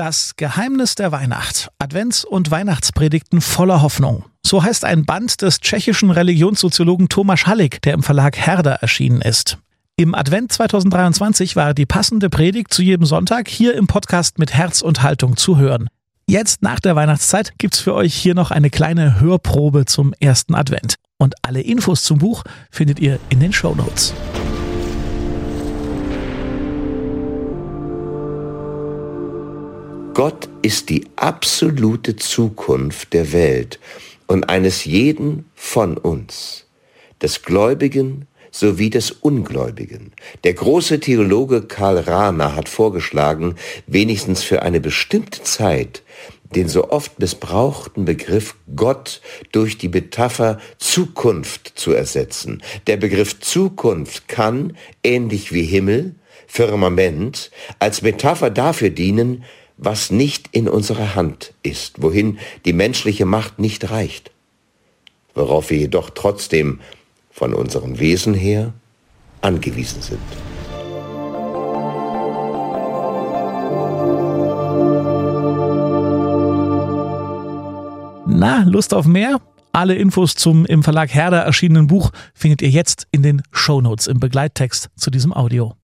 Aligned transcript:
Das 0.00 0.34
Geheimnis 0.36 0.94
der 0.94 1.12
Weihnacht. 1.12 1.68
Advents- 1.78 2.24
und 2.24 2.50
Weihnachtspredigten 2.50 3.42
voller 3.42 3.82
Hoffnung. 3.82 4.24
So 4.42 4.62
heißt 4.62 4.86
ein 4.86 5.04
Band 5.04 5.42
des 5.42 5.60
tschechischen 5.60 6.10
Religionssoziologen 6.10 7.10
Tomasz 7.10 7.44
Hallig, 7.44 7.82
der 7.82 7.92
im 7.92 8.02
Verlag 8.02 8.38
Herder 8.38 8.76
erschienen 8.76 9.20
ist. 9.20 9.58
Im 9.96 10.14
Advent 10.14 10.52
2023 10.52 11.54
war 11.54 11.74
die 11.74 11.84
passende 11.84 12.30
Predigt 12.30 12.72
zu 12.72 12.80
jedem 12.80 13.04
Sonntag 13.04 13.46
hier 13.46 13.74
im 13.74 13.88
Podcast 13.88 14.38
mit 14.38 14.54
Herz 14.54 14.80
und 14.80 15.02
Haltung 15.02 15.36
zu 15.36 15.58
hören. 15.58 15.90
Jetzt 16.26 16.62
nach 16.62 16.80
der 16.80 16.96
Weihnachtszeit 16.96 17.52
gibt's 17.58 17.80
für 17.80 17.92
euch 17.92 18.14
hier 18.14 18.34
noch 18.34 18.50
eine 18.50 18.70
kleine 18.70 19.20
Hörprobe 19.20 19.84
zum 19.84 20.14
ersten 20.18 20.54
Advent. 20.54 20.94
Und 21.18 21.34
alle 21.42 21.60
Infos 21.60 22.04
zum 22.04 22.16
Buch 22.16 22.42
findet 22.70 23.00
ihr 23.00 23.20
in 23.28 23.40
den 23.40 23.52
Show 23.52 23.74
Notes. 23.74 24.14
Gott 30.14 30.48
ist 30.62 30.88
die 30.90 31.06
absolute 31.16 32.16
Zukunft 32.16 33.12
der 33.12 33.32
Welt 33.32 33.78
und 34.26 34.48
eines 34.48 34.84
jeden 34.84 35.46
von 35.54 35.96
uns, 35.96 36.66
des 37.22 37.42
Gläubigen 37.42 38.26
sowie 38.50 38.90
des 38.90 39.12
Ungläubigen. 39.12 40.12
Der 40.42 40.54
große 40.54 40.98
Theologe 40.98 41.62
Karl 41.62 41.98
Rahner 41.98 42.56
hat 42.56 42.68
vorgeschlagen, 42.68 43.54
wenigstens 43.86 44.42
für 44.42 44.62
eine 44.62 44.80
bestimmte 44.80 45.42
Zeit 45.44 46.02
den 46.54 46.68
so 46.68 46.90
oft 46.90 47.18
missbrauchten 47.20 48.04
Begriff 48.04 48.56
Gott 48.74 49.20
durch 49.52 49.78
die 49.78 49.88
Metapher 49.88 50.58
Zukunft 50.78 51.72
zu 51.76 51.92
ersetzen. 51.92 52.62
Der 52.86 52.96
Begriff 52.96 53.38
Zukunft 53.38 54.26
kann, 54.26 54.76
ähnlich 55.04 55.52
wie 55.52 55.62
Himmel, 55.62 56.16
Firmament, 56.48 57.52
als 57.78 58.02
Metapher 58.02 58.50
dafür 58.50 58.90
dienen, 58.90 59.44
was 59.80 60.10
nicht 60.10 60.48
in 60.52 60.68
unserer 60.68 61.14
Hand 61.14 61.54
ist, 61.62 62.02
wohin 62.02 62.38
die 62.66 62.74
menschliche 62.74 63.24
Macht 63.24 63.58
nicht 63.58 63.90
reicht, 63.90 64.30
worauf 65.34 65.70
wir 65.70 65.78
jedoch 65.78 66.10
trotzdem 66.10 66.80
von 67.30 67.54
unserem 67.54 67.98
Wesen 67.98 68.34
her 68.34 68.74
angewiesen 69.40 70.02
sind. 70.02 70.20
Na, 78.26 78.64
Lust 78.64 78.92
auf 78.92 79.06
mehr? 79.06 79.40
Alle 79.72 79.94
Infos 79.94 80.34
zum 80.34 80.66
im 80.66 80.82
Verlag 80.82 81.14
Herder 81.14 81.38
erschienenen 81.38 81.86
Buch 81.86 82.10
findet 82.34 82.60
ihr 82.60 82.70
jetzt 82.70 83.06
in 83.12 83.22
den 83.22 83.42
Shownotes 83.50 84.08
im 84.08 84.20
Begleittext 84.20 84.90
zu 84.96 85.10
diesem 85.10 85.32
Audio. 85.32 85.74